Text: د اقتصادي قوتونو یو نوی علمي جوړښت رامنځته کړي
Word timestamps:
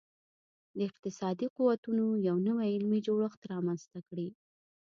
د 0.75 0.77
اقتصادي 0.89 1.47
قوتونو 1.57 2.05
یو 2.27 2.37
نوی 2.47 2.67
علمي 2.75 2.99
جوړښت 3.07 3.41
رامنځته 3.51 3.99
کړي 4.07 4.27